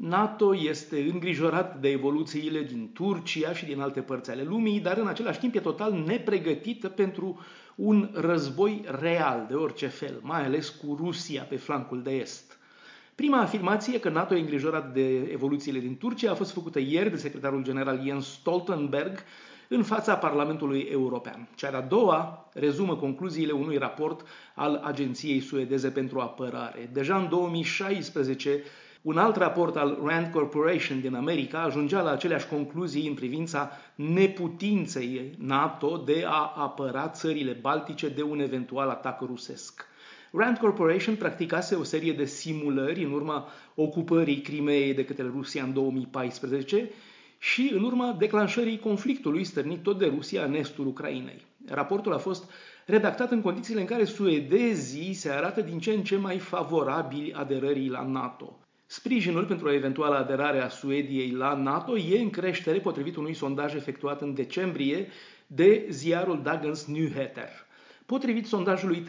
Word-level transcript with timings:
NATO 0.00 0.56
este 0.56 1.00
îngrijorat 1.12 1.80
de 1.80 1.88
evoluțiile 1.88 2.62
din 2.62 2.90
Turcia 2.92 3.52
și 3.52 3.64
din 3.64 3.80
alte 3.80 4.00
părți 4.00 4.30
ale 4.30 4.42
lumii, 4.42 4.80
dar 4.80 4.96
în 4.96 5.06
același 5.06 5.38
timp 5.38 5.54
e 5.54 5.60
total 5.60 5.92
nepregătită 5.92 6.88
pentru 6.88 7.40
un 7.74 8.10
război 8.12 8.84
real 9.00 9.46
de 9.48 9.54
orice 9.54 9.86
fel, 9.86 10.18
mai 10.22 10.44
ales 10.44 10.68
cu 10.68 10.96
Rusia 11.00 11.42
pe 11.42 11.56
flancul 11.56 12.02
de 12.02 12.10
est. 12.10 12.58
Prima 13.14 13.40
afirmație 13.40 14.00
că 14.00 14.08
NATO 14.08 14.34
e 14.34 14.40
îngrijorat 14.40 14.92
de 14.92 15.16
evoluțiile 15.32 15.78
din 15.78 15.96
Turcia 15.96 16.30
a 16.30 16.34
fost 16.34 16.52
făcută 16.52 16.78
ieri 16.78 17.10
de 17.10 17.16
secretarul 17.16 17.62
general 17.62 18.02
Jens 18.04 18.26
Stoltenberg 18.26 19.18
în 19.68 19.82
fața 19.82 20.16
Parlamentului 20.16 20.80
European. 20.80 21.48
Cea 21.54 21.70
de-a 21.70 21.80
doua 21.80 22.48
rezumă 22.52 22.96
concluziile 22.96 23.52
unui 23.52 23.76
raport 23.76 24.26
al 24.54 24.80
Agenției 24.84 25.40
Suedeze 25.40 25.90
pentru 25.90 26.20
Apărare. 26.20 26.90
Deja 26.92 27.16
în 27.16 27.28
2016, 27.28 28.62
un 29.02 29.18
alt 29.18 29.36
raport 29.36 29.76
al 29.76 29.98
Rand 30.04 30.32
Corporation 30.32 31.00
din 31.00 31.14
America 31.14 31.62
ajungea 31.62 32.02
la 32.02 32.10
aceleași 32.10 32.48
concluzii 32.48 33.08
în 33.08 33.14
privința 33.14 33.70
neputinței 33.94 35.34
NATO 35.38 35.96
de 35.96 36.24
a 36.26 36.52
apăra 36.56 37.08
țările 37.08 37.52
baltice 37.52 38.08
de 38.08 38.22
un 38.22 38.40
eventual 38.40 38.88
atac 38.88 39.20
rusesc. 39.20 39.86
Rand 40.32 40.58
Corporation 40.58 41.16
practicase 41.16 41.74
o 41.74 41.82
serie 41.82 42.12
de 42.12 42.24
simulări 42.24 43.04
în 43.04 43.12
urma 43.12 43.48
ocupării 43.74 44.40
Crimeei 44.40 44.94
de 44.94 45.04
către 45.04 45.24
Rusia 45.24 45.62
în 45.62 45.72
2014 45.72 46.90
și 47.38 47.70
în 47.74 47.84
urma 47.84 48.16
declanșării 48.18 48.78
conflictului 48.78 49.44
stârnit 49.44 49.82
tot 49.82 49.98
de 49.98 50.06
Rusia 50.06 50.44
în 50.44 50.54
estul 50.54 50.86
Ucrainei. 50.86 51.44
Raportul 51.66 52.12
a 52.12 52.18
fost 52.18 52.50
redactat 52.86 53.30
în 53.30 53.40
condițiile 53.40 53.80
în 53.80 53.86
care 53.86 54.04
suedezii 54.04 55.12
se 55.12 55.30
arată 55.30 55.60
din 55.60 55.78
ce 55.78 55.92
în 55.92 56.02
ce 56.02 56.16
mai 56.16 56.38
favorabili 56.38 57.32
aderării 57.32 57.88
la 57.88 58.02
NATO. 58.02 58.58
Sprijinul 58.90 59.44
pentru 59.44 59.68
o 59.68 59.72
eventuală 59.72 60.16
aderare 60.16 60.60
a 60.60 60.68
Suediei 60.68 61.30
la 61.30 61.54
NATO 61.54 61.98
e 61.98 62.20
în 62.20 62.30
creștere 62.30 62.78
potrivit 62.78 63.16
unui 63.16 63.34
sondaj 63.34 63.74
efectuat 63.74 64.20
în 64.20 64.34
decembrie 64.34 65.08
de 65.46 65.86
ziarul 65.90 66.40
Dagens 66.42 66.86
Nyheter. 66.86 67.48
Potrivit 68.06 68.46
sondajului, 68.46 69.04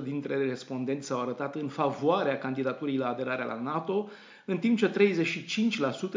33% 0.00 0.02
dintre 0.02 0.36
respondenți 0.36 1.06
s-au 1.06 1.20
arătat 1.20 1.54
în 1.54 1.68
favoarea 1.68 2.38
candidaturii 2.38 2.96
la 2.96 3.08
aderarea 3.08 3.44
la 3.44 3.60
NATO, 3.60 4.10
în 4.44 4.58
timp 4.58 4.78
ce 4.78 4.90
35% 4.90 4.92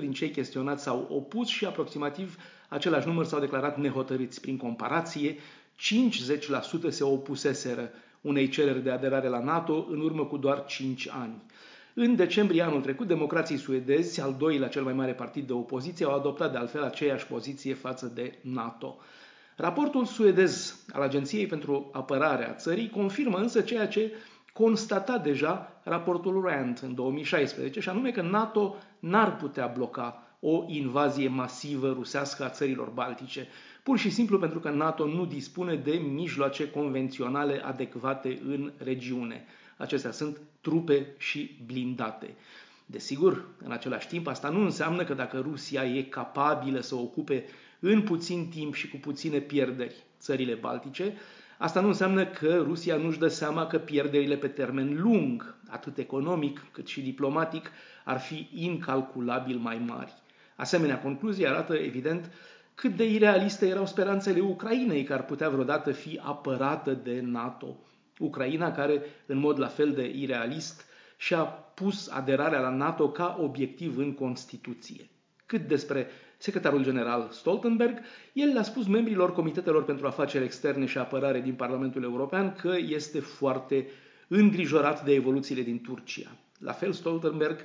din 0.00 0.12
cei 0.12 0.30
chestionați 0.30 0.82
s-au 0.82 1.06
opus 1.10 1.48
și 1.48 1.64
aproximativ 1.64 2.36
același 2.68 3.06
număr 3.06 3.24
s-au 3.24 3.40
declarat 3.40 3.78
nehotărâți. 3.78 4.40
Prin 4.40 4.56
comparație, 4.56 5.34
50% 5.34 5.38
se 6.88 7.04
opuseseră 7.04 7.90
unei 8.20 8.48
cereri 8.48 8.82
de 8.82 8.90
aderare 8.90 9.28
la 9.28 9.44
NATO 9.44 9.86
în 9.90 10.00
urmă 10.00 10.24
cu 10.24 10.36
doar 10.36 10.64
5 10.64 11.08
ani. 11.08 11.42
În 11.94 12.16
decembrie 12.16 12.62
anul 12.62 12.80
trecut, 12.80 13.06
democrații 13.06 13.56
suedezi, 13.56 14.20
al 14.20 14.34
doilea 14.38 14.68
cel 14.68 14.82
mai 14.82 14.92
mare 14.92 15.12
partid 15.12 15.46
de 15.46 15.52
opoziție, 15.52 16.06
au 16.06 16.14
adoptat 16.14 16.52
de 16.52 16.58
altfel 16.58 16.82
aceeași 16.82 17.26
poziție 17.26 17.74
față 17.74 18.12
de 18.14 18.38
NATO. 18.40 18.96
Raportul 19.56 20.04
suedez 20.04 20.84
al 20.92 21.02
Agenției 21.02 21.46
pentru 21.46 21.90
Apărarea 21.92 22.54
țării 22.54 22.90
confirmă 22.90 23.38
însă 23.38 23.60
ceea 23.60 23.88
ce 23.88 24.12
constata 24.52 25.18
deja 25.18 25.80
raportul 25.84 26.42
Rand 26.46 26.80
în 26.82 26.94
2016, 26.94 27.80
și 27.80 27.88
anume 27.88 28.10
că 28.10 28.22
NATO 28.22 28.74
n-ar 28.98 29.36
putea 29.36 29.66
bloca 29.66 30.22
o 30.40 30.64
invazie 30.66 31.28
masivă 31.28 31.88
rusească 31.92 32.44
a 32.44 32.48
țărilor 32.48 32.88
baltice, 32.88 33.46
pur 33.82 33.98
și 33.98 34.10
simplu 34.10 34.38
pentru 34.38 34.58
că 34.58 34.70
NATO 34.70 35.06
nu 35.06 35.24
dispune 35.26 35.74
de 35.74 35.92
mijloace 35.92 36.70
convenționale 36.70 37.60
adecvate 37.64 38.38
în 38.46 38.72
regiune. 38.76 39.44
Acestea 39.76 40.10
sunt 40.10 40.40
trupe 40.60 41.06
și 41.18 41.58
blindate. 41.66 42.34
Desigur, 42.86 43.48
în 43.64 43.72
același 43.72 44.08
timp, 44.08 44.26
asta 44.26 44.48
nu 44.48 44.60
înseamnă 44.60 45.04
că 45.04 45.14
dacă 45.14 45.38
Rusia 45.38 45.84
e 45.84 46.02
capabilă 46.02 46.80
să 46.80 46.94
ocupe 46.94 47.44
în 47.80 48.02
puțin 48.02 48.48
timp 48.48 48.74
și 48.74 48.88
cu 48.88 48.96
puține 48.96 49.38
pierderi 49.38 49.94
țările 50.18 50.54
baltice, 50.54 51.14
asta 51.58 51.80
nu 51.80 51.86
înseamnă 51.86 52.26
că 52.26 52.62
Rusia 52.66 52.96
nu-și 52.96 53.18
dă 53.18 53.28
seama 53.28 53.66
că 53.66 53.78
pierderile 53.78 54.36
pe 54.36 54.48
termen 54.48 55.00
lung, 55.00 55.54
atât 55.68 55.98
economic 55.98 56.66
cât 56.72 56.86
și 56.86 57.00
diplomatic, 57.00 57.70
ar 58.04 58.20
fi 58.20 58.48
incalculabil 58.54 59.56
mai 59.56 59.82
mari. 59.86 60.12
Asemenea, 60.56 61.00
concluzia 61.00 61.50
arată 61.50 61.74
evident 61.74 62.30
cât 62.74 62.96
de 62.96 63.10
irealiste 63.10 63.66
erau 63.66 63.86
speranțele 63.86 64.40
Ucrainei 64.40 65.04
că 65.04 65.12
ar 65.12 65.24
putea 65.24 65.48
vreodată 65.48 65.92
fi 65.92 66.20
apărată 66.22 66.92
de 66.92 67.20
NATO. 67.20 67.76
Ucraina 68.18 68.72
care, 68.72 69.02
în 69.26 69.38
mod 69.38 69.58
la 69.58 69.66
fel 69.66 69.92
de 69.92 70.12
irealist, 70.16 70.84
și-a 71.16 71.42
pus 71.74 72.08
aderarea 72.10 72.60
la 72.60 72.70
NATO 72.70 73.10
ca 73.10 73.36
obiectiv 73.40 73.98
în 73.98 74.14
Constituție. 74.14 75.08
Cât 75.46 75.60
despre 75.66 76.06
secretarul 76.36 76.82
general 76.82 77.28
Stoltenberg, 77.30 77.98
el 78.32 78.48
le-a 78.52 78.62
spus 78.62 78.86
membrilor 78.86 79.32
Comitetelor 79.32 79.84
pentru 79.84 80.06
Afaceri 80.06 80.44
Externe 80.44 80.86
și 80.86 80.98
Apărare 80.98 81.40
din 81.40 81.54
Parlamentul 81.54 82.02
European 82.02 82.52
că 82.54 82.74
este 82.88 83.20
foarte 83.20 83.86
îngrijorat 84.28 85.04
de 85.04 85.12
evoluțiile 85.12 85.62
din 85.62 85.80
Turcia. 85.80 86.30
La 86.58 86.72
fel, 86.72 86.92
Stoltenberg 86.92 87.56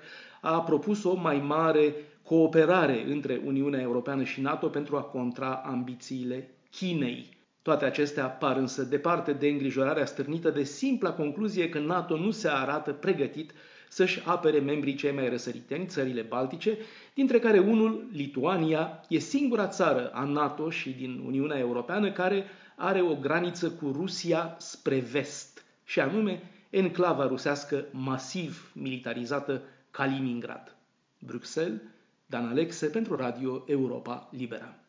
a 0.41 0.61
propus 0.61 1.03
o 1.03 1.15
mai 1.15 1.37
mare 1.39 1.93
cooperare 2.23 3.03
între 3.07 3.41
Uniunea 3.45 3.81
Europeană 3.81 4.23
și 4.23 4.41
NATO 4.41 4.67
pentru 4.67 4.95
a 4.97 5.01
contra 5.01 5.53
ambițiile 5.65 6.49
Chinei. 6.71 7.36
Toate 7.67 7.85
acestea 7.85 8.25
par 8.25 8.57
însă 8.57 8.83
departe 8.83 9.33
de 9.33 9.47
îngrijorarea 9.47 10.05
stârnită 10.05 10.49
de 10.49 10.63
simpla 10.63 11.11
concluzie 11.13 11.69
că 11.69 11.79
NATO 11.79 12.17
nu 12.17 12.31
se 12.31 12.47
arată 12.47 12.91
pregătit 12.91 13.51
să-și 13.89 14.21
apere 14.25 14.59
membrii 14.59 14.95
cei 14.95 15.11
mai 15.11 15.29
răsăriteni, 15.29 15.85
țările 15.85 16.21
baltice, 16.21 16.77
dintre 17.13 17.39
care 17.39 17.59
unul, 17.59 18.07
Lituania, 18.11 19.01
e 19.09 19.17
singura 19.17 19.67
țară 19.67 20.09
a 20.13 20.23
NATO 20.23 20.69
și 20.69 20.89
din 20.89 21.21
Uniunea 21.25 21.57
Europeană 21.57 22.11
care 22.11 22.45
are 22.75 23.01
o 23.01 23.15
graniță 23.15 23.69
cu 23.69 23.91
Rusia 23.91 24.55
spre 24.59 24.99
vest, 24.99 25.63
și 25.85 25.99
anume 25.99 26.41
enclava 26.69 27.27
rusească 27.27 27.85
masiv 27.91 28.71
militarizată 28.73 29.61
Kaliningrad. 29.91 30.75
Bruxelles, 31.19 31.79
Dan 32.25 32.47
Alexe 32.47 32.85
pentru 32.87 33.15
Radio 33.15 33.63
Europa 33.65 34.29
Libera. 34.31 34.86